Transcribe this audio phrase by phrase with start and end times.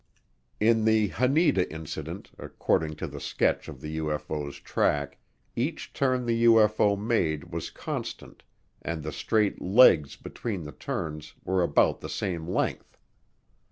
[0.59, 5.19] In the Haneda Incident, according to the sketch of the UFO's track,
[5.55, 8.41] each turn the UFO made was constant
[8.81, 12.97] and the straight "legs" between the turns were about the same length.